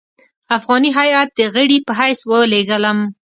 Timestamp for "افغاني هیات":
0.57-1.29